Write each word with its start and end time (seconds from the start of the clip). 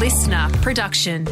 listener 0.00 0.48
production. 0.62 1.26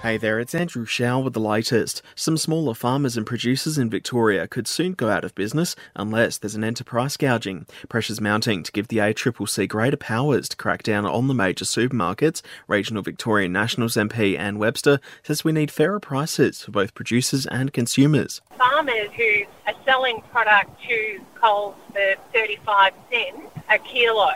Hey 0.00 0.16
there, 0.16 0.40
it's 0.40 0.54
Andrew 0.54 0.86
Shaw 0.86 1.18
with 1.18 1.34
the 1.34 1.38
latest. 1.38 2.00
Some 2.14 2.38
smaller 2.38 2.72
farmers 2.72 3.18
and 3.18 3.26
producers 3.26 3.76
in 3.76 3.90
Victoria 3.90 4.48
could 4.48 4.66
soon 4.66 4.94
go 4.94 5.10
out 5.10 5.22
of 5.22 5.34
business 5.34 5.76
unless 5.94 6.38
there's 6.38 6.54
an 6.54 6.64
enterprise 6.64 7.18
gouging. 7.18 7.66
Pressure's 7.90 8.22
mounting 8.22 8.62
to 8.62 8.72
give 8.72 8.88
the 8.88 8.96
ACCC 8.96 9.68
greater 9.68 9.98
powers 9.98 10.48
to 10.48 10.56
crack 10.56 10.82
down 10.82 11.04
on 11.04 11.28
the 11.28 11.34
major 11.34 11.66
supermarkets. 11.66 12.40
Regional 12.66 13.02
Victorian 13.02 13.52
Nationals 13.52 13.96
MP 13.96 14.38
Anne 14.38 14.58
Webster 14.58 14.98
says 15.22 15.44
we 15.44 15.52
need 15.52 15.70
fairer 15.70 16.00
prices 16.00 16.62
for 16.62 16.70
both 16.70 16.94
producers 16.94 17.44
and 17.48 17.74
consumers. 17.74 18.40
Farmers 18.56 19.10
who 19.14 19.42
are 19.66 19.74
selling 19.84 20.22
product 20.30 20.70
to 20.88 21.20
Coles 21.34 21.74
for 21.92 22.14
35 22.32 22.94
cents 23.10 23.52
a 23.68 23.78
kilo 23.78 24.30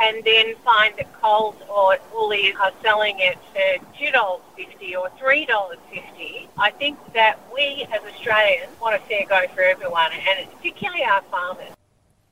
and 0.00 0.24
then 0.24 0.54
find 0.64 0.94
that 0.96 1.12
Coles 1.20 1.56
or 1.68 1.98
Woolies 2.12 2.54
are 2.60 2.72
selling 2.82 3.16
it 3.18 3.38
for 3.52 3.86
$2.50 3.96 4.96
or 4.98 5.10
$3.50. 5.10 6.48
I 6.58 6.70
think 6.70 6.98
that 7.12 7.38
we 7.54 7.86
as 7.92 8.00
Australians 8.02 8.72
want 8.80 8.96
a 8.96 8.98
fair 9.00 9.26
go 9.28 9.46
for 9.54 9.62
everyone 9.62 10.10
and 10.12 10.50
particularly 10.52 11.04
our 11.04 11.22
farmers. 11.22 11.70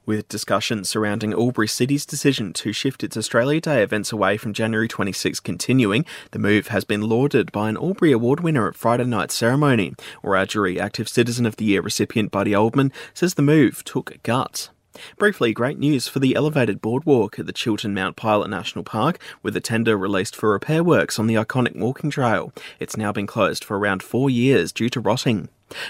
With 0.06 0.26
discussions 0.28 0.88
surrounding 0.88 1.34
Albury 1.34 1.68
City's 1.68 2.06
decision 2.06 2.54
to 2.54 2.72
shift 2.72 3.04
its 3.04 3.14
Australia 3.14 3.60
Day 3.60 3.82
events 3.82 4.10
away 4.10 4.38
from 4.38 4.54
January 4.54 4.88
26 4.88 5.38
continuing, 5.40 6.06
the 6.30 6.38
move 6.38 6.68
has 6.68 6.86
been 6.86 7.02
lauded 7.02 7.52
by 7.52 7.68
an 7.68 7.76
Albury 7.76 8.12
Award 8.12 8.40
winner 8.40 8.66
at 8.66 8.74
Friday 8.74 9.04
night's 9.04 9.34
ceremony. 9.34 9.94
Wiradjuri 10.24 10.78
Active 10.78 11.10
Citizen 11.10 11.44
of 11.44 11.56
the 11.56 11.66
Year 11.66 11.82
recipient 11.82 12.30
Buddy 12.30 12.52
Oldman 12.52 12.90
says 13.12 13.34
the 13.34 13.42
move 13.42 13.84
took 13.84 14.22
guts. 14.22 14.70
Briefly, 15.18 15.52
great 15.52 15.78
news 15.78 16.08
for 16.08 16.18
the 16.18 16.34
elevated 16.34 16.80
boardwalk 16.80 17.38
at 17.38 17.46
the 17.46 17.52
Chiltern 17.52 17.94
Mount 17.94 18.16
Pilot 18.16 18.48
National 18.48 18.84
Park, 18.84 19.18
with 19.42 19.56
a 19.56 19.60
tender 19.60 19.96
released 19.96 20.34
for 20.34 20.50
repair 20.50 20.82
works 20.82 21.18
on 21.18 21.26
the 21.26 21.34
iconic 21.34 21.76
walking 21.76 22.10
trail. 22.10 22.52
It's 22.80 22.96
now 22.96 23.12
been 23.12 23.26
closed 23.26 23.64
for 23.64 23.78
around 23.78 24.02
four 24.02 24.30
years 24.30 24.72
due 24.72 24.88
to 24.90 25.00
rotting 25.00 25.48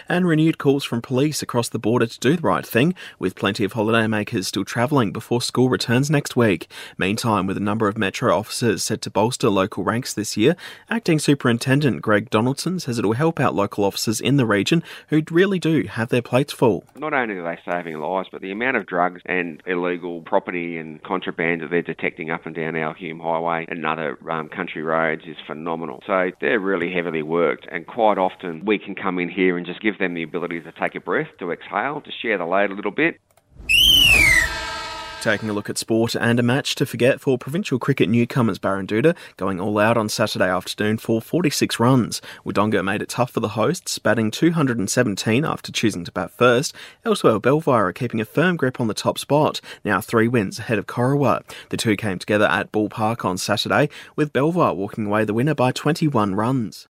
and 0.08 0.26
renewed 0.26 0.58
calls 0.58 0.84
from 0.84 1.02
police 1.02 1.42
across 1.42 1.68
the 1.68 1.78
border 1.78 2.06
to 2.06 2.18
do 2.20 2.36
the 2.36 2.42
right 2.42 2.66
thing, 2.66 2.94
with 3.18 3.34
plenty 3.34 3.64
of 3.64 3.74
holidaymakers 3.74 4.44
still 4.44 4.64
travelling 4.64 5.12
before 5.12 5.40
school 5.40 5.68
returns 5.68 6.10
next 6.10 6.36
week. 6.36 6.70
Meantime, 6.96 7.46
with 7.46 7.56
a 7.56 7.60
number 7.60 7.88
of 7.88 7.98
Metro 7.98 8.36
officers 8.36 8.82
set 8.82 9.00
to 9.02 9.10
bolster 9.10 9.48
local 9.48 9.84
ranks 9.84 10.12
this 10.14 10.36
year, 10.36 10.56
Acting 10.90 11.18
Superintendent 11.18 12.02
Greg 12.02 12.30
Donaldson 12.30 12.80
says 12.80 12.98
it 12.98 13.04
will 13.04 13.12
help 13.12 13.38
out 13.38 13.54
local 13.54 13.84
officers 13.84 14.20
in 14.20 14.36
the 14.36 14.46
region 14.46 14.82
who 15.08 15.22
really 15.30 15.58
do 15.58 15.84
have 15.84 16.08
their 16.08 16.22
plates 16.22 16.52
full. 16.52 16.84
Not 16.96 17.14
only 17.14 17.36
are 17.36 17.44
they 17.44 17.60
saving 17.70 17.98
lives, 18.00 18.28
but 18.32 18.40
the 18.40 18.50
amount 18.50 18.76
of 18.76 18.86
drugs 18.86 19.22
and 19.26 19.62
illegal 19.66 20.22
property 20.22 20.76
and 20.78 21.02
contraband 21.02 21.62
that 21.62 21.70
they're 21.70 21.82
detecting 21.82 22.30
up 22.30 22.46
and 22.46 22.54
down 22.54 22.76
our 22.76 22.94
Hume 22.94 23.20
Highway 23.20 23.66
and 23.68 23.84
other 23.86 24.18
um, 24.30 24.48
country 24.48 24.82
roads 24.82 25.22
is 25.26 25.36
phenomenal. 25.46 26.02
So 26.06 26.30
they're 26.40 26.60
really 26.60 26.92
heavily 26.92 27.22
worked, 27.22 27.66
and 27.70 27.86
quite 27.86 28.18
often 28.18 28.64
we 28.64 28.78
can 28.78 28.94
come 28.94 29.18
in 29.18 29.28
here 29.28 29.56
and 29.56 29.66
just 29.68 29.82
give 29.82 29.98
them 29.98 30.14
the 30.14 30.22
ability 30.22 30.60
to 30.60 30.72
take 30.72 30.94
a 30.94 31.00
breath, 31.00 31.28
to 31.38 31.52
exhale, 31.52 32.00
to 32.00 32.10
share 32.10 32.38
the 32.38 32.44
load 32.44 32.70
a 32.70 32.74
little 32.74 32.90
bit. 32.90 33.20
Taking 35.20 35.50
a 35.50 35.52
look 35.52 35.68
at 35.68 35.76
sport 35.76 36.14
and 36.14 36.38
a 36.38 36.44
match 36.44 36.76
to 36.76 36.86
forget 36.86 37.20
for 37.20 37.36
provincial 37.36 37.80
cricket 37.80 38.08
newcomers 38.08 38.60
Baranduda 38.60 39.16
going 39.36 39.60
all 39.60 39.76
out 39.78 39.96
on 39.96 40.08
Saturday 40.08 40.48
afternoon 40.48 40.96
for 40.96 41.20
46 41.20 41.80
runs. 41.80 42.22
Wodonga 42.46 42.84
made 42.84 43.02
it 43.02 43.08
tough 43.08 43.32
for 43.32 43.40
the 43.40 43.48
hosts, 43.48 43.98
batting 43.98 44.30
217 44.30 45.44
after 45.44 45.72
choosing 45.72 46.04
to 46.04 46.12
bat 46.12 46.30
first. 46.30 46.72
Elsewhere, 47.04 47.40
Belvoir 47.40 47.88
are 47.88 47.92
keeping 47.92 48.20
a 48.20 48.24
firm 48.24 48.56
grip 48.56 48.80
on 48.80 48.86
the 48.86 48.94
top 48.94 49.18
spot, 49.18 49.60
now 49.84 50.00
three 50.00 50.28
wins 50.28 50.60
ahead 50.60 50.78
of 50.78 50.86
Corowa. 50.86 51.42
The 51.70 51.76
two 51.76 51.96
came 51.96 52.20
together 52.20 52.46
at 52.46 52.70
Ball 52.70 52.88
Park 52.88 53.24
on 53.24 53.38
Saturday, 53.38 53.88
with 54.14 54.32
Belvoir 54.32 54.72
walking 54.74 55.06
away 55.06 55.24
the 55.24 55.34
winner 55.34 55.54
by 55.54 55.72
21 55.72 56.36
runs. 56.36 56.86